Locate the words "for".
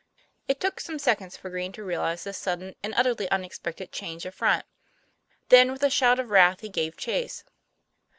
1.37-1.51